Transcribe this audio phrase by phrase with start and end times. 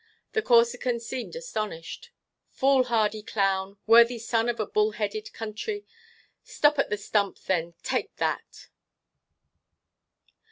[0.33, 2.09] The Corsican seemed astonished.
[2.49, 5.85] "Fool hardy clown, worthy son of a bull headed country,
[6.43, 8.69] stop at the stump then, take that."